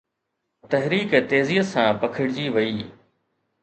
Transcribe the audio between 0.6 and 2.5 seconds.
تحريڪ تيزيءَ سان پکڙجي